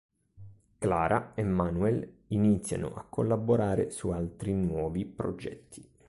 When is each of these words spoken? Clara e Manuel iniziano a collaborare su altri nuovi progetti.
Clara 0.79 1.33
e 1.35 1.43
Manuel 1.43 2.21
iniziano 2.29 2.95
a 2.95 3.05
collaborare 3.07 3.91
su 3.91 4.09
altri 4.09 4.51
nuovi 4.51 5.05
progetti. 5.05 5.87